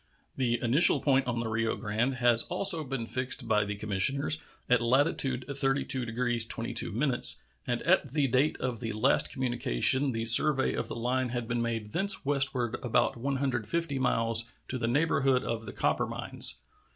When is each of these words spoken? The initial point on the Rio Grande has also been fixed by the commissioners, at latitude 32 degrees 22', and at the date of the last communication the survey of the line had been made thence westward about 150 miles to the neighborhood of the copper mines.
The 0.35 0.57
initial 0.63 0.99
point 0.99 1.27
on 1.27 1.39
the 1.39 1.47
Rio 1.47 1.75
Grande 1.75 2.15
has 2.15 2.41
also 2.45 2.83
been 2.83 3.05
fixed 3.05 3.47
by 3.47 3.63
the 3.65 3.75
commissioners, 3.75 4.41
at 4.67 4.81
latitude 4.81 5.45
32 5.47 6.05
degrees 6.05 6.43
22', 6.43 7.03
and 7.67 7.83
at 7.83 8.11
the 8.11 8.25
date 8.27 8.57
of 8.59 8.79
the 8.79 8.93
last 8.93 9.31
communication 9.31 10.11
the 10.11 10.25
survey 10.25 10.73
of 10.73 10.87
the 10.87 10.95
line 10.97 11.29
had 11.29 11.47
been 11.47 11.61
made 11.61 11.91
thence 11.93 12.25
westward 12.25 12.77
about 12.81 13.15
150 13.15 13.99
miles 13.99 14.51
to 14.67 14.79
the 14.79 14.87
neighborhood 14.87 15.43
of 15.43 15.67
the 15.67 15.71
copper 15.71 16.07
mines. 16.07 16.63